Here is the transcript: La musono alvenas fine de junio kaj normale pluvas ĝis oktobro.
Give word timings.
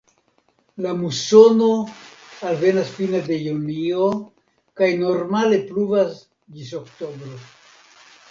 La 0.83 0.93
musono 1.01 1.67
alvenas 2.51 2.89
fine 2.95 3.21
de 3.27 3.37
junio 3.47 4.07
kaj 4.81 4.89
normale 5.03 5.59
pluvas 5.69 6.17
ĝis 6.57 6.73
oktobro. 6.81 7.37